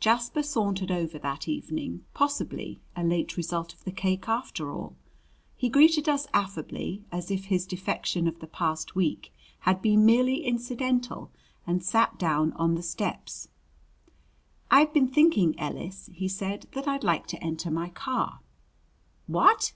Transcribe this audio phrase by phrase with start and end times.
[0.00, 4.96] Jasper sauntered over that evening, possibly a late result of the cake, after all.
[5.54, 10.44] He greeted us affably, as if his defection of the past week had been merely
[10.44, 11.30] incidental,
[11.68, 13.46] and sat down on the steps.
[14.72, 18.40] "I've been thinking, Ellis," he said, "that I'd like to enter my car."
[19.28, 19.72] "What!"